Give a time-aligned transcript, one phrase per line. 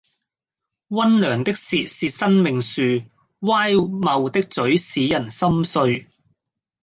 [0.89, 3.03] 溫良的舌是生命樹，
[3.39, 6.07] 乖謬的嘴使人心碎